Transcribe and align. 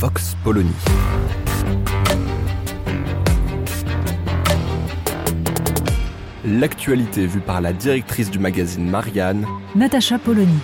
Vox 0.00 0.36
Polony. 0.44 0.70
L'actualité 6.44 7.26
vue 7.26 7.40
par 7.40 7.60
la 7.60 7.72
directrice 7.72 8.30
du 8.30 8.38
magazine 8.38 8.88
Marianne, 8.88 9.44
Natacha 9.74 10.20
Polony. 10.20 10.60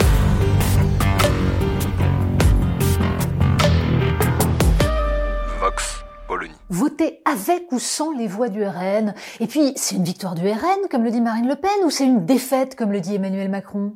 Vox 5.59 6.05
Polony. 6.29 6.55
Voter 6.71 7.19
avec 7.25 7.73
ou 7.73 7.81
sans 7.81 8.13
les 8.17 8.29
voix 8.29 8.49
du 8.49 8.65
RN 8.65 9.15
Et 9.41 9.49
puis, 9.49 9.73
c'est 9.75 9.97
une 9.97 10.05
victoire 10.05 10.37
du 10.37 10.47
RN, 10.47 10.89
comme 10.89 11.03
le 11.03 11.11
dit 11.11 11.21
Marine 11.21 11.49
Le 11.49 11.57
Pen, 11.57 11.71
ou 11.85 11.91
c'est 11.91 12.05
une 12.05 12.25
défaite, 12.25 12.77
comme 12.77 12.93
le 12.93 13.01
dit 13.01 13.17
Emmanuel 13.17 13.49
Macron? 13.49 13.95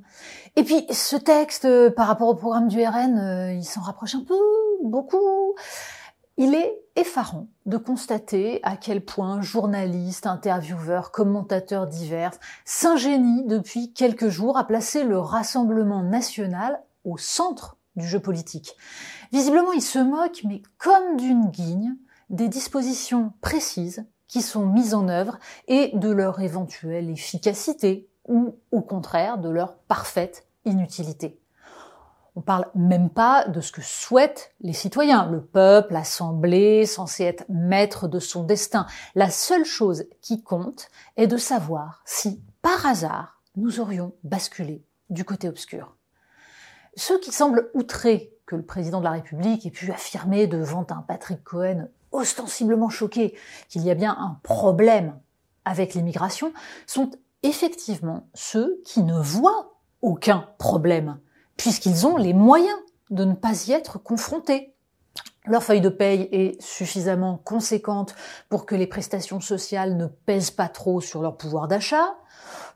Et 0.59 0.65
puis, 0.65 0.85
ce 0.91 1.15
texte, 1.15 1.67
euh, 1.67 1.89
par 1.89 2.09
rapport 2.09 2.27
au 2.27 2.35
programme 2.35 2.67
du 2.67 2.85
RN, 2.85 3.17
euh, 3.17 3.53
il 3.53 3.65
s'en 3.65 3.81
rapproche 3.81 4.17
un 4.17 4.25
peu, 4.25 4.35
beaucoup. 4.83 5.55
Il 6.37 6.53
est 6.53 6.83
effarant 6.97 7.47
de 7.65 7.77
constater 7.77 8.59
à 8.65 8.77
quel 8.77 9.05
point 9.05 9.41
journalistes, 9.41 10.27
intervieweurs, 10.27 11.13
commentateurs 11.13 11.87
divers 11.87 12.33
s'ingénient 12.65 13.45
depuis 13.47 13.93
quelques 13.93 14.31
jours 14.31 14.59
à 14.59 14.67
placer 14.67 15.05
le 15.05 15.21
Rassemblement 15.21 16.03
national 16.03 16.83
au 17.05 17.19
centre 17.19 17.77
du 17.95 18.05
jeu 18.05 18.19
politique. 18.19 18.77
Visiblement, 19.31 19.73
ils 19.73 19.81
se 19.81 20.01
moquent, 20.01 20.43
mais 20.43 20.63
comme 20.79 21.19
d'une 21.19 21.51
guigne, 21.51 21.95
des 22.31 22.49
dispositions 22.49 23.33
précises 23.43 24.05
qui 24.27 24.43
sont 24.43 24.67
mises 24.67 24.95
en 24.95 25.07
œuvre 25.07 25.39
et 25.69 25.93
de 25.95 26.11
leur 26.11 26.41
éventuelle 26.41 27.11
efficacité 27.11 28.09
ou 28.27 28.57
au 28.73 28.81
contraire 28.81 29.39
de 29.39 29.49
leur 29.49 29.77
parfaite 29.77 30.48
inutilité. 30.69 31.41
On 32.37 32.41
parle 32.41 32.67
même 32.77 33.11
pas 33.11 33.49
de 33.49 33.61
ce 33.61 33.73
que 33.73 33.83
souhaitent 33.83 34.55
les 34.61 34.73
citoyens, 34.73 35.29
le 35.29 35.41
peuple, 35.41 35.95
l'assemblée, 35.95 36.87
censé 36.87 37.25
être 37.25 37.45
maître 37.49 38.07
de 38.07 38.21
son 38.21 38.45
destin. 38.45 38.87
La 39.17 39.29
seule 39.29 39.65
chose 39.65 40.05
qui 40.21 40.45
compte 40.45 40.89
est 41.17 41.27
de 41.27 41.37
savoir 41.37 42.01
si, 42.05 42.41
par 42.63 42.87
hasard, 42.87 43.43
nous 43.57 43.81
aurions 43.81 44.15
basculé 44.23 44.85
du 45.11 45.25
côté 45.25 45.49
obscur. 45.49 45.97
Ceux 46.95 47.19
qui 47.19 47.33
semblent 47.33 47.71
outrés 47.75 48.33
que 48.47 48.55
le 48.55 48.65
président 48.65 49.01
de 49.01 49.05
la 49.05 49.11
République 49.11 49.67
ait 49.67 49.71
pu 49.71 49.91
affirmer 49.91 50.47
devant 50.47 50.87
un 50.91 51.03
Patrick 51.03 51.43
Cohen 51.43 51.89
ostensiblement 52.13 52.89
choqué 52.89 53.37
qu'il 53.69 53.83
y 53.83 53.91
a 53.91 53.95
bien 53.95 54.17
un 54.17 54.39
problème 54.43 55.19
avec 55.65 55.95
l'immigration 55.95 56.53
sont 56.87 57.11
effectivement 57.43 58.29
ceux 58.35 58.81
qui 58.85 59.03
ne 59.03 59.19
voient 59.19 59.78
aucun 60.03 60.49
problème 60.59 61.19
puisqu'ils 61.59 62.07
ont 62.07 62.17
les 62.17 62.33
moyens 62.33 62.79
de 63.11 63.25
ne 63.25 63.35
pas 63.35 63.67
y 63.67 63.73
être 63.73 63.99
confrontés. 63.99 64.75
Leur 65.45 65.63
feuille 65.63 65.81
de 65.81 65.89
paye 65.89 66.29
est 66.31 66.61
suffisamment 66.63 67.41
conséquente 67.43 68.15
pour 68.49 68.65
que 68.65 68.75
les 68.75 68.87
prestations 68.87 69.41
sociales 69.41 69.97
ne 69.97 70.07
pèsent 70.07 70.51
pas 70.51 70.69
trop 70.69 71.01
sur 71.01 71.23
leur 71.23 71.37
pouvoir 71.37 71.69
d'achat. 71.69 72.17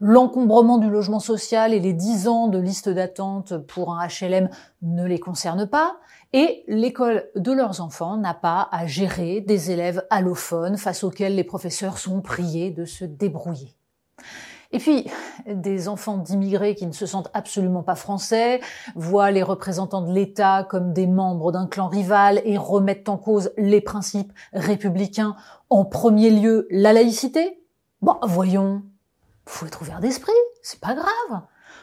L'encombrement 0.00 0.78
du 0.78 0.91
logement 0.91 1.21
social 1.21 1.72
et 1.75 1.81
les 1.81 1.93
10 1.93 2.28
ans 2.28 2.49
de 2.49 2.59
liste 2.59 2.88
d'attente 2.88 3.59
pour 3.66 3.94
un 3.94 4.06
HLM 4.06 4.49
ne 4.81 5.06
les 5.06 5.21
concernent 5.21 5.69
pas. 5.69 5.97
Et 6.33 6.65
l'école 6.66 7.28
de 7.37 7.53
leurs 7.53 7.83
enfants 7.83 8.16
n'a 8.16 8.34
pas 8.34 8.69
à 8.72 8.87
gérer 8.87 9.43
des 9.43 9.71
élèves 9.71 10.04
allophones 10.10 10.78
face 10.78 11.04
auxquels 11.04 11.37
les 11.37 11.44
professeurs 11.44 11.99
sont 11.99 12.22
priés 12.22 12.71
de 12.71 12.87
se 12.87 13.04
débrouiller. 13.04 13.77
Et 14.72 14.78
puis, 14.78 15.06
des 15.47 15.88
enfants 15.88 16.16
d'immigrés 16.16 16.75
qui 16.75 16.87
ne 16.87 16.93
se 16.93 17.05
sentent 17.05 17.31
absolument 17.34 17.83
pas 17.83 17.94
français, 17.94 18.60
voient 18.94 19.31
les 19.31 19.43
représentants 19.43 20.00
de 20.00 20.12
l'État 20.12 20.66
comme 20.69 20.94
des 20.94 21.06
membres 21.06 21.53
d'un 21.53 21.66
clan 21.66 21.88
rival 21.88 22.41
et 22.44 22.56
remettent 22.56 23.10
en 23.10 23.19
cause 23.19 23.53
les 23.59 23.83
principes 23.83 24.33
républicains, 24.55 25.37
en 25.69 25.84
premier 25.84 26.31
lieu 26.31 26.66
la 26.71 26.94
laïcité? 26.94 27.62
Bon, 28.00 28.16
voyons, 28.22 28.83
faut 29.44 29.66
être 29.66 29.83
ouvert 29.83 30.00
d'esprit, 30.00 30.33
c'est 30.62 30.81
pas 30.81 30.94
grave. 30.94 31.43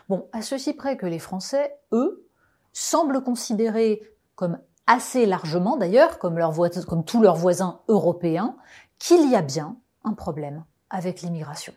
Bon, 0.10 0.28
à 0.34 0.42
ceci 0.42 0.74
près 0.74 0.98
que 0.98 1.06
les 1.06 1.20
Français, 1.20 1.78
eux, 1.92 2.28
semblent 2.74 3.22
considérer 3.22 4.02
comme 4.34 4.58
assez 4.88 5.28
largement 5.28 5.78
d'ailleurs, 5.78 6.18
comme, 6.18 6.40
comme 6.88 7.06
tous 7.06 7.22
leurs 7.22 7.36
voisins 7.36 7.82
européens, 7.88 8.56
qu'il 8.98 9.30
y 9.30 9.36
a 9.36 9.44
bien 9.44 9.78
un 10.04 10.14
problème 10.14 10.64
avec 10.90 11.22
l'immigration 11.22 11.74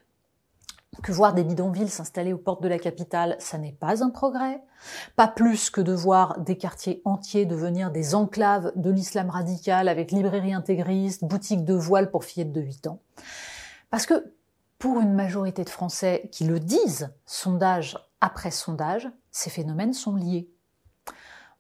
que 1.01 1.13
voir 1.13 1.33
des 1.33 1.45
bidonvilles 1.45 1.89
s'installer 1.89 2.33
aux 2.33 2.39
portes 2.39 2.63
de 2.63 2.69
la 2.69 2.79
capitale, 2.79 3.37
ça 3.39 3.57
n'est 3.57 3.73
pas 3.73 4.05
un 4.05 4.11
progrès. 4.11 4.63
Pas 5.17 5.29
plus 5.29 5.71
que 5.71 5.81
de 5.81 5.93
voir 5.93 6.41
des 6.41 6.57
quartiers 6.57 7.01
entiers 7.05 7.47
devenir 7.47 7.91
des 7.91 8.15
enclaves 8.15 8.73
de 8.77 8.91
l'islam 8.91 9.31
radical 9.31 9.89
avec 9.89 10.11
librairies 10.11 10.53
intégristes, 10.53 11.25
boutiques 11.25 11.65
de 11.65 11.75
voiles 11.75 12.11
pour 12.11 12.25
fillettes 12.25 12.53
de 12.53 12.61
8 12.61 12.89
ans. 12.89 13.01
Parce 13.91 14.07
que 14.07 14.35
pour 14.79 15.01
une 15.01 15.15
majorité 15.15 15.65
de 15.65 15.71
Français 15.71 16.29
qui 16.31 16.45
le 16.45 16.61
disent, 16.61 17.11
sondage 17.25 17.99
après 18.21 18.51
sondage, 18.51 19.09
ces 19.31 19.51
phénomènes 19.51 19.95
sont 19.95 20.17
liés. 20.17 20.51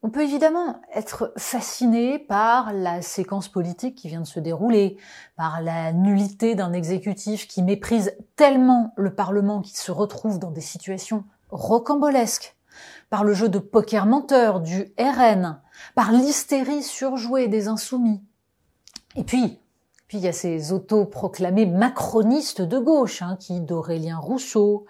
On 0.04 0.10
peut 0.10 0.22
évidemment 0.22 0.80
être 0.92 1.32
fasciné 1.36 2.18
par 2.18 2.72
la 2.72 3.02
séquence 3.02 3.48
politique 3.48 3.94
qui 3.94 4.08
vient 4.08 4.20
de 4.20 4.26
se 4.26 4.40
dérouler, 4.40 4.96
par 5.36 5.62
la 5.62 5.92
nullité 5.92 6.56
d'un 6.56 6.72
exécutif 6.72 7.46
qui 7.46 7.62
méprise 7.62 8.12
tellement 8.34 8.92
le 8.96 9.14
Parlement 9.14 9.60
qu'il 9.60 9.76
se 9.76 9.92
retrouve 9.92 10.40
dans 10.40 10.50
des 10.50 10.60
situations 10.60 11.22
rocambolesques, 11.50 12.56
par 13.10 13.22
le 13.22 13.32
jeu 13.32 13.48
de 13.48 13.60
poker 13.60 14.06
menteur 14.06 14.60
du 14.60 14.92
RN, 14.98 15.60
par 15.94 16.10
l'hystérie 16.10 16.82
surjouée 16.82 17.46
des 17.46 17.68
insoumis. 17.68 18.20
Et 19.14 19.22
puis, 19.22 19.60
puis 20.08 20.18
il 20.18 20.24
y 20.24 20.28
a 20.28 20.32
ces 20.32 20.72
autoproclamés 20.72 21.66
macronistes 21.66 22.60
de 22.60 22.78
gauche, 22.78 23.22
hein, 23.22 23.36
qui 23.38 23.60
d'Aurélien 23.60 24.18
Rousseau 24.18 24.84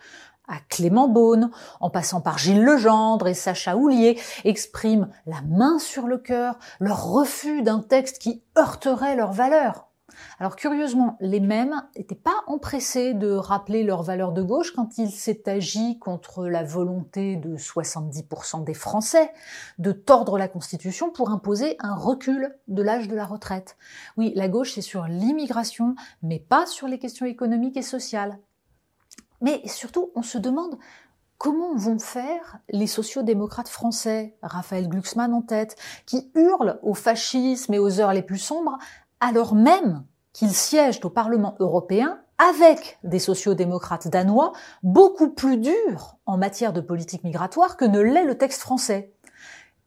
à 0.53 0.59
Clément 0.69 1.09
Beaune, 1.09 1.51
en 1.81 1.89
passant 1.89 2.21
par 2.21 2.39
Gilles 2.39 2.63
Legendre 2.63 3.27
et 3.27 3.35
Sacha 3.35 3.77
Houlier, 3.77 4.21
expriment 4.45 5.09
la 5.27 5.41
main 5.49 5.79
sur 5.79 6.07
le 6.07 6.19
cœur 6.19 6.59
leur 6.79 7.07
refus 7.07 7.63
d'un 7.63 7.81
texte 7.81 8.19
qui 8.19 8.45
heurterait 8.57 9.17
leurs 9.17 9.33
valeurs. 9.33 9.89
Alors 10.39 10.57
curieusement, 10.57 11.17
les 11.21 11.41
mêmes 11.41 11.83
n'étaient 11.97 12.15
pas 12.15 12.45
empressés 12.47 13.15
de 13.15 13.31
rappeler 13.31 13.83
leurs 13.83 14.03
valeurs 14.03 14.33
de 14.33 14.43
gauche 14.43 14.73
quand 14.73 14.99
il 14.99 15.11
s'est 15.11 15.49
agi 15.49 15.99
contre 15.99 16.47
la 16.47 16.65
volonté 16.65 17.37
de 17.37 17.57
70% 17.57 18.62
des 18.62 18.75
Français 18.75 19.33
de 19.79 19.93
tordre 19.93 20.37
la 20.37 20.49
Constitution 20.49 21.11
pour 21.11 21.31
imposer 21.31 21.77
un 21.79 21.95
recul 21.95 22.55
de 22.69 22.83
l'âge 22.83 23.09
de 23.09 23.17
la 23.17 23.25
retraite. 23.25 23.77
Oui, 24.19 24.33
la 24.37 24.49
gauche 24.49 24.73
c'est 24.75 24.83
sur 24.83 25.05
l'immigration, 25.05 25.95
mais 26.23 26.39
pas 26.39 26.67
sur 26.67 26.89
les 26.89 26.99
questions 26.99 27.25
économiques 27.25 27.79
et 27.79 27.83
sociales. 27.83 28.39
Mais 29.43 29.61
surtout, 29.67 30.11
on 30.15 30.23
se 30.23 30.39
demande 30.39 30.79
comment 31.37 31.75
vont 31.75 31.99
faire 31.99 32.59
les 32.71 32.87
sociodémocrates 32.87 33.69
français, 33.69 34.37
Raphaël 34.43 34.89
Glucksmann 34.89 35.35
en 35.35 35.43
tête, 35.43 35.77
qui 36.06 36.31
hurlent 36.37 36.79
au 36.83 36.94
fascisme 36.94 37.75
et 37.75 37.81
aux 37.81 38.00
heures 38.00 38.12
les 38.12 38.23
plus 38.23 38.39
sombres, 38.39 38.79
alors 39.19 39.56
même 39.56 40.05
qu'ils 40.33 40.55
siègent 40.55 41.05
au 41.05 41.11
Parlement 41.11 41.56
européen 41.59 42.21
avec 42.39 42.99
des 43.03 43.19
sociodémocrates 43.19 44.09
danois 44.09 44.53
beaucoup 44.83 45.31
plus 45.31 45.59
durs 45.59 46.17
en 46.27 46.38
matière 46.38 46.73
de 46.73 46.81
politique 46.81 47.25
migratoire 47.25 47.77
que 47.77 47.85
ne 47.85 48.00
l'est 48.00 48.25
le 48.25 48.38
texte 48.38 48.62
français. 48.62 49.12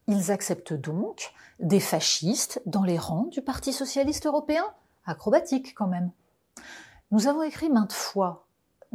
Ils 0.06 0.30
acceptent 0.30 0.74
donc 0.74 1.32
des 1.58 1.80
fascistes 1.80 2.62
dans 2.66 2.84
les 2.84 2.98
rangs 2.98 3.28
du 3.30 3.42
Parti 3.42 3.72
socialiste 3.72 4.26
européen 4.26 4.64
Acrobatique 5.06 5.74
quand 5.74 5.86
même. 5.86 6.10
Nous 7.10 7.28
avons 7.28 7.42
écrit 7.42 7.70
maintes 7.70 7.92
fois 7.92 8.45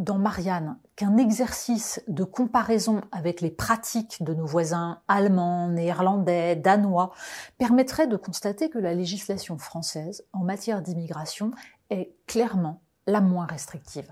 dans 0.02 0.18
Marianne 0.18 0.78
qu'un 0.96 1.18
exercice 1.18 2.02
de 2.08 2.24
comparaison 2.24 3.02
avec 3.12 3.40
les 3.40 3.52
pratiques 3.52 4.22
de 4.24 4.34
nos 4.34 4.46
voisins 4.46 5.02
allemands, 5.08 5.70
néerlandais, 5.70 6.56
danois 6.56 7.12
permettrait 7.58 8.08
de 8.08 8.18
constater 8.18 8.70
que 8.70 8.80
la 8.80 8.94
législation 8.94 9.58
française 9.58 10.26
en 10.34 10.44
matière 10.44 10.82
d'immigration 10.82 11.52
est 11.90 12.14
clairement 12.26 12.82
la 13.08 13.22
moins 13.22 13.46
restrictive. 13.46 14.12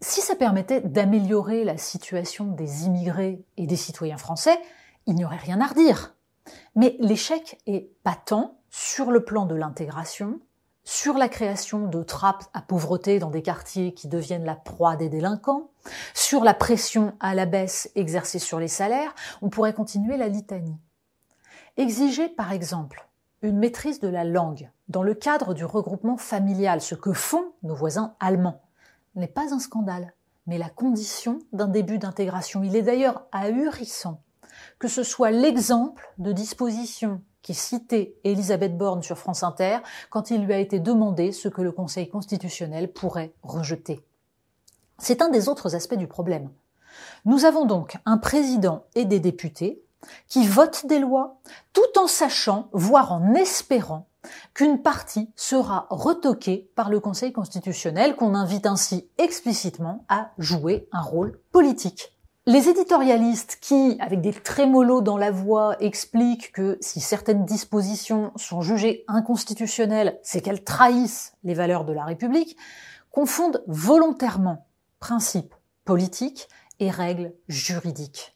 Si 0.00 0.20
ça 0.20 0.36
permettait 0.36 0.82
d'améliorer 0.82 1.64
la 1.64 1.78
situation 1.78 2.44
des 2.46 2.84
immigrés 2.84 3.44
et 3.56 3.66
des 3.66 3.76
citoyens 3.76 4.18
français, 4.18 4.58
il 5.06 5.14
n'y 5.14 5.24
aurait 5.24 5.36
rien 5.36 5.60
à 5.60 5.66
redire. 5.66 6.14
Mais 6.76 6.96
l'échec 7.00 7.58
est 7.66 7.90
patent 8.04 8.54
sur 8.70 9.10
le 9.10 9.24
plan 9.24 9.46
de 9.46 9.54
l'intégration, 9.54 10.40
sur 10.88 11.18
la 11.18 11.28
création 11.28 11.86
de 11.86 12.02
trappes 12.02 12.46
à 12.54 12.62
pauvreté 12.62 13.18
dans 13.18 13.28
des 13.28 13.42
quartiers 13.42 13.92
qui 13.92 14.08
deviennent 14.08 14.46
la 14.46 14.54
proie 14.54 14.96
des 14.96 15.10
délinquants, 15.10 15.68
sur 16.14 16.42
la 16.42 16.54
pression 16.54 17.12
à 17.20 17.34
la 17.34 17.44
baisse 17.44 17.90
exercée 17.94 18.38
sur 18.38 18.58
les 18.58 18.68
salaires, 18.68 19.14
on 19.42 19.50
pourrait 19.50 19.74
continuer 19.74 20.16
la 20.16 20.28
litanie. 20.28 20.78
Exiger, 21.76 22.30
par 22.30 22.52
exemple, 22.52 23.06
une 23.42 23.58
maîtrise 23.58 24.00
de 24.00 24.08
la 24.08 24.24
langue 24.24 24.70
dans 24.88 25.02
le 25.02 25.12
cadre 25.12 25.52
du 25.52 25.66
regroupement 25.66 26.16
familial, 26.16 26.80
ce 26.80 26.94
que 26.94 27.12
font 27.12 27.52
nos 27.62 27.74
voisins 27.74 28.14
allemands, 28.18 28.62
n'est 29.14 29.28
pas 29.28 29.52
un 29.52 29.58
scandale, 29.58 30.14
mais 30.46 30.56
la 30.56 30.70
condition 30.70 31.40
d'un 31.52 31.68
début 31.68 31.98
d'intégration. 31.98 32.62
Il 32.62 32.74
est 32.74 32.82
d'ailleurs 32.82 33.26
ahurissant 33.30 34.22
que 34.78 34.88
ce 34.88 35.02
soit 35.02 35.32
l'exemple 35.32 36.14
de 36.16 36.32
disposition 36.32 37.20
qui 37.42 37.54
citait 37.54 38.14
Elisabeth 38.24 38.76
Borne 38.76 39.02
sur 39.02 39.18
France 39.18 39.42
Inter 39.42 39.78
quand 40.10 40.30
il 40.30 40.44
lui 40.44 40.52
a 40.52 40.58
été 40.58 40.80
demandé 40.80 41.32
ce 41.32 41.48
que 41.48 41.62
le 41.62 41.72
Conseil 41.72 42.08
constitutionnel 42.08 42.92
pourrait 42.92 43.32
rejeter. 43.42 44.04
C'est 44.98 45.22
un 45.22 45.30
des 45.30 45.48
autres 45.48 45.74
aspects 45.74 45.94
du 45.94 46.06
problème. 46.06 46.50
Nous 47.24 47.44
avons 47.44 47.64
donc 47.64 47.96
un 48.06 48.18
président 48.18 48.84
et 48.94 49.04
des 49.04 49.20
députés 49.20 49.82
qui 50.28 50.46
votent 50.46 50.86
des 50.86 50.98
lois 50.98 51.38
tout 51.72 51.98
en 51.98 52.06
sachant, 52.06 52.68
voire 52.72 53.12
en 53.12 53.34
espérant, 53.34 54.08
qu'une 54.54 54.82
partie 54.82 55.30
sera 55.36 55.86
retoquée 55.90 56.70
par 56.74 56.90
le 56.90 57.00
Conseil 57.00 57.32
constitutionnel 57.32 58.16
qu'on 58.16 58.34
invite 58.34 58.66
ainsi 58.66 59.08
explicitement 59.18 60.04
à 60.08 60.32
jouer 60.38 60.88
un 60.92 61.00
rôle 61.00 61.38
politique. 61.52 62.17
Les 62.48 62.70
éditorialistes 62.70 63.58
qui, 63.60 63.98
avec 64.00 64.22
des 64.22 64.32
trémolos 64.32 65.02
dans 65.02 65.18
la 65.18 65.30
voix, 65.30 65.76
expliquent 65.80 66.50
que 66.50 66.78
si 66.80 66.98
certaines 66.98 67.44
dispositions 67.44 68.32
sont 68.36 68.62
jugées 68.62 69.04
inconstitutionnelles, 69.06 70.18
c'est 70.22 70.40
qu'elles 70.40 70.64
trahissent 70.64 71.34
les 71.44 71.52
valeurs 71.52 71.84
de 71.84 71.92
la 71.92 72.06
République, 72.06 72.56
confondent 73.10 73.62
volontairement 73.66 74.66
principes 74.98 75.54
politiques 75.84 76.48
et 76.80 76.88
règles 76.90 77.34
juridiques. 77.48 78.34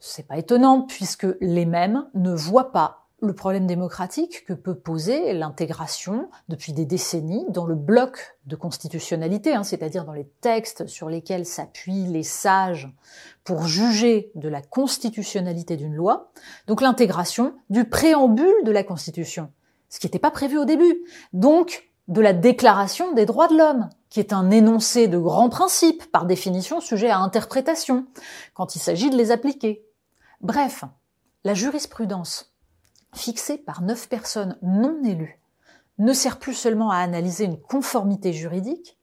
C'est 0.00 0.26
pas 0.26 0.38
étonnant 0.38 0.82
puisque 0.82 1.28
les 1.40 1.64
mêmes 1.64 2.08
ne 2.14 2.34
voient 2.34 2.72
pas 2.72 3.05
le 3.22 3.34
problème 3.34 3.66
démocratique 3.66 4.44
que 4.44 4.52
peut 4.52 4.74
poser 4.74 5.32
l'intégration 5.32 6.28
depuis 6.48 6.74
des 6.74 6.84
décennies 6.84 7.46
dans 7.48 7.64
le 7.64 7.74
bloc 7.74 8.36
de 8.44 8.56
constitutionnalité, 8.56 9.54
hein, 9.54 9.62
c'est-à-dire 9.62 10.04
dans 10.04 10.12
les 10.12 10.28
textes 10.42 10.86
sur 10.86 11.08
lesquels 11.08 11.46
s'appuient 11.46 12.06
les 12.06 12.22
sages 12.22 12.92
pour 13.42 13.66
juger 13.66 14.30
de 14.34 14.48
la 14.48 14.60
constitutionnalité 14.60 15.76
d'une 15.76 15.94
loi, 15.94 16.30
donc 16.66 16.82
l'intégration 16.82 17.54
du 17.70 17.88
préambule 17.88 18.64
de 18.64 18.70
la 18.70 18.84
Constitution, 18.84 19.50
ce 19.88 19.98
qui 19.98 20.06
n'était 20.06 20.18
pas 20.18 20.30
prévu 20.30 20.58
au 20.58 20.66
début, 20.66 21.04
donc 21.32 21.90
de 22.08 22.20
la 22.20 22.34
Déclaration 22.34 23.12
des 23.12 23.24
droits 23.24 23.48
de 23.48 23.56
l'homme, 23.56 23.88
qui 24.10 24.20
est 24.20 24.34
un 24.34 24.50
énoncé 24.50 25.08
de 25.08 25.18
grands 25.18 25.48
principes, 25.48 26.10
par 26.12 26.26
définition 26.26 26.80
sujet 26.80 27.08
à 27.08 27.18
interprétation, 27.18 28.06
quand 28.52 28.76
il 28.76 28.78
s'agit 28.78 29.10
de 29.10 29.16
les 29.16 29.30
appliquer. 29.30 29.84
Bref, 30.42 30.84
la 31.44 31.54
jurisprudence 31.54 32.55
fixé 33.14 33.58
par 33.58 33.82
neuf 33.82 34.08
personnes 34.08 34.58
non 34.62 35.02
élues, 35.04 35.40
ne 35.98 36.12
sert 36.12 36.38
plus 36.38 36.54
seulement 36.54 36.90
à 36.90 36.96
analyser 36.96 37.44
une 37.44 37.60
conformité 37.60 38.32
juridique, 38.32 38.98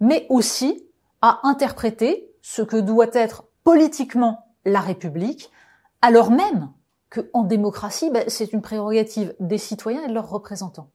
mais 0.00 0.26
aussi 0.28 0.86
à 1.20 1.40
interpréter 1.42 2.30
ce 2.42 2.62
que 2.62 2.76
doit 2.76 3.12
être 3.12 3.44
politiquement 3.64 4.54
la 4.64 4.80
République, 4.80 5.50
alors 6.02 6.30
même 6.30 6.70
que 7.10 7.28
en 7.32 7.42
démocratie, 7.42 8.10
ben, 8.10 8.24
c'est 8.28 8.52
une 8.52 8.62
prérogative 8.62 9.34
des 9.40 9.58
citoyens 9.58 10.04
et 10.04 10.08
de 10.08 10.14
leurs 10.14 10.28
représentants. 10.28 10.90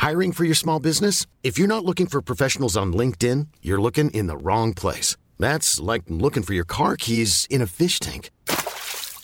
Hiring 0.00 0.32
for 0.32 0.44
your 0.44 0.54
small 0.54 0.78
business? 0.80 1.26
If 1.42 1.58
you're 1.58 1.68
not 1.68 1.84
looking 1.84 2.06
for 2.06 2.22
professionals 2.22 2.76
on 2.76 2.92
LinkedIn, 2.92 3.48
you're 3.62 3.80
looking 3.80 4.10
in 4.14 4.26
the 4.26 4.36
wrong 4.36 4.72
place. 4.72 5.16
That's 5.38 5.80
like 5.80 6.04
looking 6.08 6.44
for 6.44 6.54
your 6.54 6.64
car 6.64 6.96
keys 6.96 7.46
in 7.50 7.60
a 7.60 7.66
fish 7.66 7.98
tank. 7.98 8.30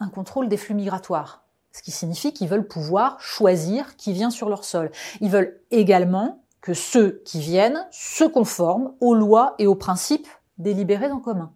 un 0.00 0.08
contrôle 0.08 0.48
des 0.48 0.56
flux 0.56 0.74
migratoires. 0.74 1.44
Ce 1.72 1.82
qui 1.82 1.90
signifie 1.90 2.32
qu'ils 2.32 2.48
veulent 2.48 2.66
pouvoir 2.66 3.20
choisir 3.20 3.96
qui 3.96 4.12
vient 4.12 4.30
sur 4.30 4.48
leur 4.48 4.64
sol. 4.64 4.90
Ils 5.20 5.30
veulent 5.30 5.60
également 5.70 6.42
que 6.60 6.74
ceux 6.74 7.22
qui 7.24 7.38
viennent 7.38 7.86
se 7.90 8.24
conforment 8.24 8.92
aux 9.00 9.14
lois 9.14 9.54
et 9.58 9.66
aux 9.66 9.74
principes 9.74 10.28
délibérés 10.58 11.12
en 11.12 11.20
commun. 11.20 11.52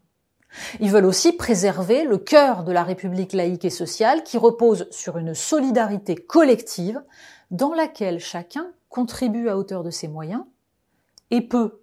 Ils 0.81 0.91
veulent 0.91 1.07
aussi 1.07 1.33
préserver 1.33 2.05
le 2.05 2.19
cœur 2.19 2.65
de 2.65 2.73
la 2.73 2.83
République 2.83 3.33
laïque 3.33 3.65
et 3.65 3.71
sociale 3.71 4.25
qui 4.25 4.37
repose 4.37 4.89
sur 4.91 5.17
une 5.17 5.35
solidarité 5.35 6.17
collective 6.17 7.03
dans 7.51 7.75
laquelle 7.75 8.21
chacun 8.21 8.67
contribue 8.89 9.49
à 9.49 9.57
hauteur 9.57 9.83
de 9.83 9.91
ses 9.91 10.09
moyens 10.09 10.45
et 11.31 11.41
peut, 11.41 11.81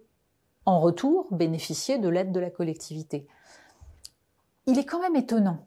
en 0.66 0.80
retour, 0.80 1.28
bénéficier 1.32 1.98
de 1.98 2.10
l'aide 2.10 2.32
de 2.32 2.40
la 2.40 2.50
collectivité. 2.50 3.28
Il 4.66 4.78
est 4.78 4.86
quand 4.86 5.00
même 5.00 5.16
étonnant 5.16 5.66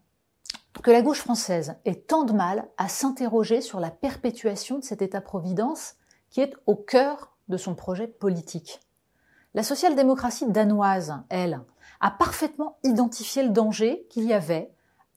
que 0.83 0.91
la 0.91 1.03
gauche 1.03 1.21
française 1.21 1.77
ait 1.85 1.95
tant 1.95 2.25
de 2.25 2.33
mal 2.33 2.69
à 2.77 2.89
s'interroger 2.89 3.61
sur 3.61 3.81
la 3.81 3.91
perpétuation 3.91 4.79
de 4.79 4.85
cet 4.85 5.03
État-providence 5.03 5.97
qui 6.31 6.41
est 6.41 6.55
au 6.67 6.77
cœur 6.77 7.33
de 7.49 7.57
son 7.57 7.75
projet 7.75 8.07
politique. 8.07 8.81
La 9.55 9.63
social-démocratie 9.63 10.51
danoise, 10.51 11.15
elle, 11.29 11.61
a 12.01 12.11
parfaitement 12.11 12.79
identifié 12.85 13.43
le 13.43 13.51
danger 13.51 14.07
qu'il 14.09 14.25
y 14.25 14.33
avait 14.33 14.73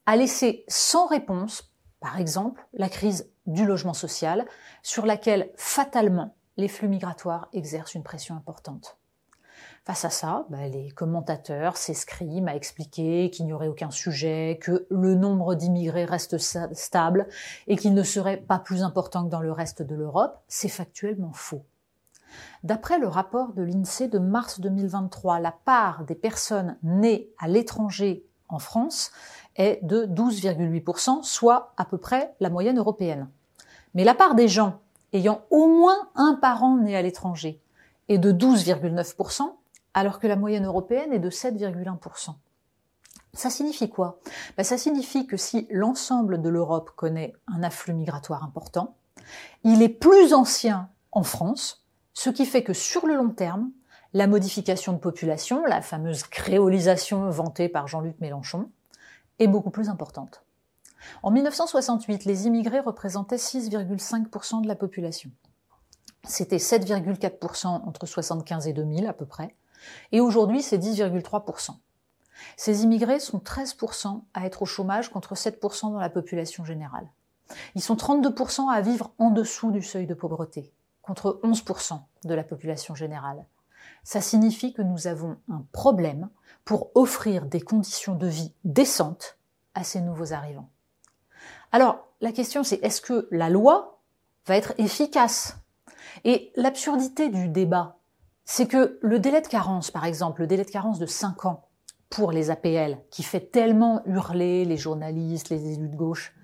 à 0.06 0.15
laisser 0.15 0.65
sans 0.68 1.05
réponse, 1.05 1.72
par 2.00 2.20
exemple, 2.20 2.65
la 2.74 2.89
crise 2.89 3.29
du 3.46 3.65
logement 3.65 3.93
social, 3.93 4.46
sur 4.82 5.05
laquelle 5.05 5.51
fatalement 5.55 6.36
les 6.58 6.67
flux 6.67 6.88
migratoires 6.88 7.48
exercent 7.53 7.93
une 7.93 8.03
pression 8.03 8.36
importante. 8.36 8.98
Face 9.86 10.06
à 10.06 10.10
ça, 10.10 10.46
bah, 10.50 10.66
les 10.70 10.92
commentateurs 10.92 11.75
s'escriment 11.75 12.48
à 12.48 12.56
expliquer 12.56 13.30
qu'il 13.30 13.46
n'y 13.46 13.52
aurait 13.52 13.68
aucun 13.68 13.92
sujet, 13.92 14.58
que 14.62 14.88
le 14.90 15.13
nombre 15.13 15.56
d'immigrés 15.56 16.06
reste 16.06 16.38
stable 16.38 17.28
et 17.68 17.75
qu'il 17.75 17.94
ne 17.94 18.04
serait 18.04 18.38
pas 18.38 18.60
plus 18.60 18.82
important 18.82 19.25
que 19.25 19.30
dans 19.30 19.42
le 19.42 19.52
reste 19.52 19.82
de 19.82 19.94
l'Europe. 19.94 20.42
C'est 20.48 20.70
factuellement 20.70 21.34
faux. 21.34 21.66
D'après 22.63 22.98
le 22.98 23.10
rapport 23.10 23.52
de 23.52 23.62
l'INSEE 23.62 24.08
de 24.08 24.20
mars 24.20 24.62
2023, 24.62 25.42
la 25.42 25.52
part 25.52 26.06
des 26.06 26.16
personnes 26.16 26.78
nées 26.82 27.30
à 27.38 27.50
l'étranger 27.50 28.25
en 28.48 28.60
France 28.60 29.12
est 29.58 29.84
de 29.84 30.06
12,8%, 30.06 31.24
soit 31.24 31.74
à 31.75 31.84
peu 31.84 31.98
près 31.98 32.34
la 32.40 32.50
moyenne 32.50 32.78
européenne. 32.78 33.28
Mais 33.96 34.06
la 34.06 34.16
part 34.16 34.36
des 34.36 34.48
gens 34.48 34.80
ayant 35.12 35.42
au 35.50 35.68
moins 35.68 36.08
un 36.16 36.36
parent 36.36 36.78
né 36.78 36.96
à 36.96 37.02
l'étranger 37.02 37.60
est 38.08 38.18
de 38.18 38.32
12,9%, 38.32 39.42
alors 39.94 40.20
que 40.20 40.28
la 40.28 40.36
moyenne 40.36 40.66
européenne 40.66 41.14
est 41.14 41.20
de 41.20 41.30
7,1%. 41.30 42.36
Ça 43.34 43.50
signifie 43.50 43.90
quoi? 43.90 44.20
Ben, 44.58 44.64
Ça 44.64 44.78
signifie 44.78 45.26
que 45.26 45.38
si 45.38 45.68
l'ensemble 45.72 46.42
de 46.42 46.50
l'Europe 46.50 46.92
connaît 46.96 47.34
un 47.48 47.64
afflux 47.64 47.94
migratoire 47.94 48.44
important, 48.44 48.96
il 49.64 49.82
est 49.82 49.90
plus 49.90 50.34
ancien 50.34 50.90
en 51.12 51.24
France, 51.24 51.86
ce 52.14 52.30
qui 52.30 52.46
fait 52.46 52.64
que 52.64 52.74
sur 52.74 53.08
le 53.08 53.16
long 53.16 53.30
terme, 53.30 53.72
la 54.14 54.28
modification 54.28 54.94
de 54.94 55.00
population, 55.00 55.66
la 55.66 55.82
fameuse 55.82 56.24
créolisation 56.24 57.30
vantée 57.30 57.70
par 57.70 57.88
Jean-Luc 57.88 58.20
Mélenchon, 58.20 58.70
est 59.40 59.48
beaucoup 59.48 59.72
plus 59.72 59.90
importante. 59.90 60.44
En 61.24 61.32
1968, 61.32 62.26
les 62.26 62.48
immigrés 62.48 62.80
représentaient 62.80 63.38
6,5% 63.38 64.62
de 64.62 64.68
la 64.68 64.76
population. 64.76 65.32
C'était 66.26 66.58
7,4% 66.58 67.68
entre 67.68 68.06
75 68.06 68.68
et 68.68 68.74
2000 68.74 69.08
à 69.08 69.14
peu 69.14 69.26
près, 69.26 69.56
et 70.12 70.22
aujourd'hui, 70.22 70.62
c'est 70.62 70.78
10,3%. 70.78 71.72
Ces 72.58 72.84
immigrés 72.84 73.20
sont 73.20 73.40
13% 73.40 74.22
à 74.34 74.46
être 74.46 74.62
au 74.62 74.66
chômage 74.66 75.10
contre 75.10 75.36
7% 75.36 75.92
dans 75.92 76.00
la 76.00 76.10
population 76.10 76.66
générale. 76.66 77.08
Ils 77.75 77.82
sont 77.82 77.96
32% 77.96 78.72
à 78.72 78.82
vivre 78.82 79.12
en 79.18 79.30
dessous 79.30 79.72
du 79.72 79.82
seuil 79.82 80.08
de 80.08 80.13
pauvreté, 80.13 80.74
contre 81.02 81.40
11% 81.44 82.00
de 82.25 82.34
la 82.34 82.44
population 82.44 82.96
générale. 82.96 83.46
Ça 84.04 84.22
signifie 84.22 84.74
que 84.74 84.82
nous 84.82 85.08
avons 85.08 85.38
un 85.50 85.66
problème 85.72 86.30
pour 86.66 86.92
offrir 86.96 87.46
des 87.46 87.62
conditions 87.62 88.16
de 88.16 88.28
vie 88.28 88.54
décentes 88.63 89.38
à 89.75 89.84
ces 89.84 90.02
nouveaux 90.02 90.34
arrivants. 90.34 90.70
Alors, 91.72 92.08
la 92.22 92.32
question 92.32 92.63
c'est 92.63 92.84
est-ce 92.84 93.02
que 93.02 93.28
la 93.32 93.50
loi 93.50 94.00
va 94.46 94.56
être 94.56 94.74
efficace? 94.78 95.58
Et 96.24 96.52
l'absurdité 96.56 97.30
du 97.30 97.50
débat, 97.50 97.98
c'est 98.46 98.68
que 98.68 99.00
le 99.02 99.20
délai 99.20 99.42
de 99.42 99.48
carence, 99.48 99.92
par 99.92 100.06
exemple, 100.06 100.42
le 100.42 100.48
délai 100.48 100.66
de 100.66 100.70
carence 100.70 101.00
de 101.00 101.06
5 101.06 101.46
ans 101.46 101.68
pour 102.10 102.32
les 102.32 102.52
APL, 102.52 103.00
qui 103.10 103.24
fait 103.24 103.40
tellement 103.40 104.02
hurler 104.06 104.66
les 104.66 104.78
journalistes, 104.78 105.50
les 105.50 105.74
élus 105.74 105.90
de 105.90 105.96
gauche, 105.96 106.36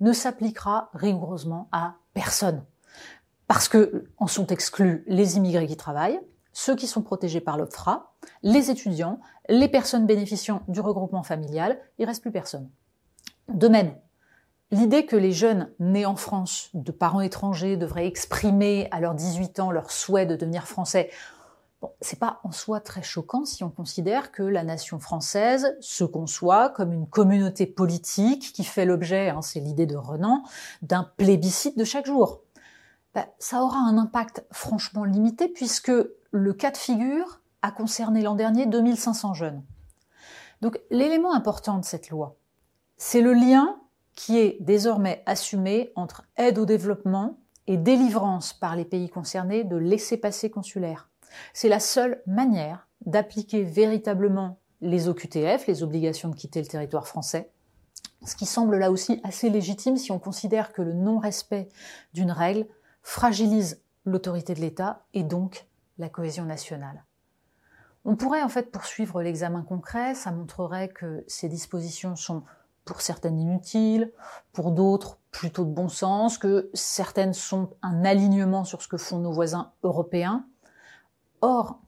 ne 0.00 0.12
s'appliquera 0.12 0.90
rigoureusement 0.92 1.68
à 1.72 1.94
personne. 2.12 2.64
Parce 3.46 3.68
que 3.68 4.04
en 4.18 4.26
sont 4.26 4.46
exclus 4.48 5.04
les 5.06 5.36
immigrés 5.36 5.66
qui 5.66 5.76
travaillent, 5.76 6.20
ceux 6.52 6.76
qui 6.76 6.86
sont 6.86 7.02
protégés 7.02 7.40
par 7.40 7.56
l'OFRA, 7.56 8.14
les 8.42 8.70
étudiants, 8.70 9.20
les 9.48 9.68
personnes 9.68 10.06
bénéficiant 10.06 10.62
du 10.68 10.80
regroupement 10.80 11.22
familial, 11.22 11.78
il 11.98 12.06
reste 12.06 12.22
plus 12.22 12.30
personne. 12.30 12.70
De 13.48 13.68
même, 13.68 13.94
l'idée 14.70 15.04
que 15.04 15.16
les 15.16 15.32
jeunes 15.32 15.70
nés 15.78 16.06
en 16.06 16.16
France 16.16 16.70
de 16.74 16.92
parents 16.92 17.20
étrangers 17.20 17.76
devraient 17.76 18.06
exprimer 18.06 18.88
à 18.90 19.00
leurs 19.00 19.14
18 19.14 19.60
ans 19.60 19.70
leur 19.70 19.90
souhait 19.90 20.26
de 20.26 20.36
devenir 20.36 20.66
français, 20.66 21.10
bon, 21.84 21.92
c'est 22.00 22.18
pas 22.18 22.40
en 22.44 22.50
soi 22.50 22.80
très 22.80 23.02
choquant 23.02 23.44
si 23.44 23.62
on 23.62 23.68
considère 23.68 24.32
que 24.32 24.42
la 24.42 24.64
nation 24.64 24.98
française 24.98 25.76
se 25.80 26.04
conçoit 26.04 26.70
comme 26.70 26.94
une 26.94 27.06
communauté 27.06 27.66
politique 27.66 28.54
qui 28.54 28.64
fait 28.64 28.86
l'objet, 28.86 29.28
hein, 29.28 29.42
c'est 29.42 29.60
l'idée 29.60 29.84
de 29.84 29.96
Renan, 29.96 30.42
d'un 30.80 31.04
plébiscite 31.18 31.76
de 31.76 31.84
chaque 31.84 32.06
jour. 32.06 32.40
Ben, 33.14 33.26
ça 33.38 33.62
aura 33.62 33.80
un 33.80 33.98
impact 33.98 34.46
franchement 34.50 35.04
limité 35.04 35.46
puisque 35.46 35.92
le 36.30 36.54
cas 36.54 36.70
de 36.70 36.78
figure 36.78 37.42
a 37.60 37.70
concerné 37.70 38.22
l'an 38.22 38.34
dernier 38.34 38.64
2500 38.64 39.34
jeunes. 39.34 39.62
Donc 40.62 40.80
l'élément 40.90 41.34
important 41.34 41.76
de 41.76 41.84
cette 41.84 42.08
loi, 42.08 42.36
c'est 42.96 43.20
le 43.20 43.34
lien 43.34 43.78
qui 44.14 44.38
est 44.38 44.56
désormais 44.60 45.22
assumé 45.26 45.92
entre 45.96 46.22
aide 46.38 46.58
au 46.58 46.64
développement 46.64 47.40
et 47.66 47.76
délivrance 47.76 48.54
par 48.54 48.74
les 48.74 48.86
pays 48.86 49.10
concernés 49.10 49.64
de 49.64 49.76
laisser-passer 49.76 50.48
consulaires. 50.48 51.10
C'est 51.52 51.68
la 51.68 51.80
seule 51.80 52.22
manière 52.26 52.88
d'appliquer 53.06 53.62
véritablement 53.62 54.58
les 54.80 55.08
OQTF, 55.08 55.66
les 55.66 55.82
obligations 55.82 56.28
de 56.28 56.36
quitter 56.36 56.60
le 56.60 56.66
territoire 56.66 57.06
français, 57.06 57.50
ce 58.24 58.36
qui 58.36 58.46
semble 58.46 58.78
là 58.78 58.90
aussi 58.90 59.20
assez 59.22 59.50
légitime 59.50 59.96
si 59.96 60.10
on 60.12 60.18
considère 60.18 60.72
que 60.72 60.82
le 60.82 60.92
non-respect 60.92 61.68
d'une 62.12 62.30
règle 62.30 62.66
fragilise 63.02 63.82
l'autorité 64.04 64.54
de 64.54 64.60
l'État 64.60 65.04
et 65.12 65.22
donc 65.22 65.66
la 65.98 66.08
cohésion 66.08 66.44
nationale. 66.44 67.04
On 68.04 68.16
pourrait 68.16 68.42
en 68.42 68.48
fait 68.48 68.70
poursuivre 68.70 69.22
l'examen 69.22 69.62
concret, 69.62 70.14
ça 70.14 70.30
montrerait 70.30 70.88
que 70.88 71.24
ces 71.26 71.48
dispositions 71.48 72.16
sont 72.16 72.42
pour 72.84 73.00
certaines 73.00 73.38
inutiles, 73.38 74.12
pour 74.52 74.72
d'autres 74.72 75.18
plutôt 75.30 75.64
de 75.64 75.70
bon 75.70 75.88
sens, 75.88 76.36
que 76.36 76.70
certaines 76.74 77.32
sont 77.32 77.70
un 77.82 78.04
alignement 78.04 78.64
sur 78.64 78.82
ce 78.82 78.88
que 78.88 78.98
font 78.98 79.18
nos 79.18 79.32
voisins 79.32 79.72
européens. 79.82 80.46
Or, 81.46 81.78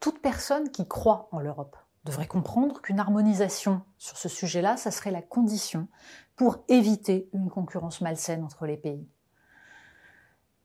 toute 0.00 0.22
personne 0.22 0.70
qui 0.70 0.88
croit 0.88 1.28
en 1.30 1.40
l'Europe 1.40 1.76
devrait 2.06 2.26
comprendre 2.26 2.80
qu'une 2.80 3.00
harmonisation 3.00 3.82
sur 3.98 4.16
ce 4.16 4.30
sujet-là, 4.30 4.78
ça 4.78 4.90
serait 4.90 5.10
la 5.10 5.20
condition 5.20 5.88
pour 6.36 6.64
éviter 6.68 7.28
une 7.34 7.50
concurrence 7.50 8.00
malsaine 8.00 8.42
entre 8.42 8.64
les 8.64 8.78
pays. 8.78 9.06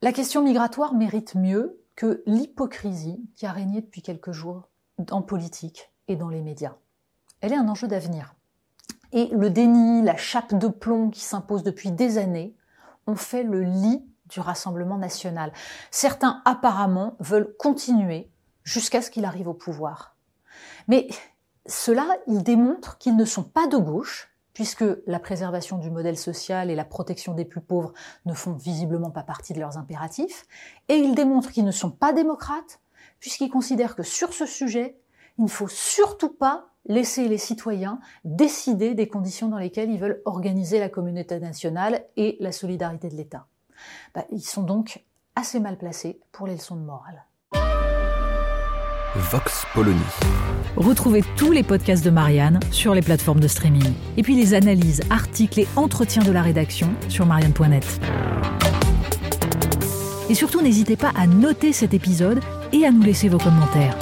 La 0.00 0.14
question 0.14 0.42
migratoire 0.42 0.94
mérite 0.94 1.34
mieux 1.34 1.82
que 1.96 2.22
l'hypocrisie 2.24 3.20
qui 3.36 3.44
a 3.44 3.52
régné 3.52 3.82
depuis 3.82 4.00
quelques 4.00 4.32
jours 4.32 4.70
en 5.10 5.20
politique 5.20 5.92
et 6.08 6.16
dans 6.16 6.30
les 6.30 6.40
médias. 6.40 6.76
Elle 7.42 7.52
est 7.52 7.56
un 7.56 7.68
enjeu 7.68 7.88
d'avenir. 7.88 8.36
Et 9.12 9.26
le 9.26 9.50
déni, 9.50 10.00
la 10.00 10.16
chape 10.16 10.54
de 10.54 10.68
plomb 10.68 11.10
qui 11.10 11.20
s'impose 11.20 11.62
depuis 11.62 11.90
des 11.90 12.16
années 12.16 12.56
ont 13.06 13.16
fait 13.16 13.42
le 13.42 13.64
lit 13.64 14.02
du 14.28 14.40
Rassemblement 14.40 14.98
national. 14.98 15.52
Certains 15.90 16.42
apparemment 16.44 17.16
veulent 17.20 17.54
continuer 17.58 18.30
jusqu'à 18.62 19.02
ce 19.02 19.10
qu'il 19.10 19.24
arrive 19.24 19.48
au 19.48 19.54
pouvoir. 19.54 20.16
Mais 20.86 21.08
cela, 21.66 22.06
il 22.26 22.42
démontre 22.42 22.98
qu'ils 22.98 23.16
ne 23.16 23.24
sont 23.24 23.44
pas 23.44 23.66
de 23.66 23.76
gauche, 23.76 24.30
puisque 24.54 24.84
la 25.06 25.20
préservation 25.20 25.78
du 25.78 25.90
modèle 25.90 26.18
social 26.18 26.70
et 26.70 26.74
la 26.74 26.84
protection 26.84 27.34
des 27.34 27.44
plus 27.44 27.60
pauvres 27.60 27.92
ne 28.26 28.34
font 28.34 28.52
visiblement 28.52 29.10
pas 29.10 29.22
partie 29.22 29.52
de 29.52 29.60
leurs 29.60 29.78
impératifs, 29.78 30.46
et 30.88 30.96
ils 30.96 31.14
démontrent 31.14 31.52
qu'ils 31.52 31.64
ne 31.64 31.70
sont 31.70 31.90
pas 31.90 32.12
démocrates, 32.12 32.80
puisqu'ils 33.20 33.50
considèrent 33.50 33.94
que 33.94 34.02
sur 34.02 34.32
ce 34.32 34.46
sujet, 34.46 34.98
il 35.38 35.44
ne 35.44 35.48
faut 35.48 35.68
surtout 35.68 36.32
pas 36.32 36.66
laisser 36.86 37.28
les 37.28 37.38
citoyens 37.38 38.00
décider 38.24 38.94
des 38.94 39.08
conditions 39.08 39.48
dans 39.48 39.58
lesquelles 39.58 39.90
ils 39.90 40.00
veulent 40.00 40.22
organiser 40.24 40.80
la 40.80 40.88
communauté 40.88 41.38
nationale 41.38 42.04
et 42.16 42.36
la 42.40 42.50
solidarité 42.50 43.08
de 43.08 43.14
l'État. 43.14 43.46
Bah, 44.14 44.24
ils 44.30 44.40
sont 44.40 44.62
donc 44.62 45.02
assez 45.36 45.60
mal 45.60 45.78
placés 45.78 46.20
pour 46.32 46.46
les 46.46 46.54
leçons 46.54 46.76
de 46.76 46.82
morale. 46.82 47.24
Vox 49.14 49.64
Polony. 49.74 50.00
Retrouvez 50.76 51.24
tous 51.36 51.50
les 51.50 51.62
podcasts 51.62 52.04
de 52.04 52.10
Marianne 52.10 52.60
sur 52.70 52.94
les 52.94 53.02
plateformes 53.02 53.40
de 53.40 53.48
streaming. 53.48 53.92
Et 54.16 54.22
puis 54.22 54.36
les 54.36 54.54
analyses, 54.54 55.00
articles 55.10 55.60
et 55.60 55.68
entretiens 55.76 56.22
de 56.22 56.30
la 56.30 56.42
rédaction 56.42 56.88
sur 57.08 57.26
marianne.net. 57.26 58.00
Et 60.28 60.34
surtout, 60.34 60.60
n'hésitez 60.60 60.96
pas 60.96 61.12
à 61.16 61.26
noter 61.26 61.72
cet 61.72 61.94
épisode 61.94 62.40
et 62.72 62.84
à 62.84 62.90
nous 62.90 63.02
laisser 63.02 63.28
vos 63.28 63.38
commentaires. 63.38 63.96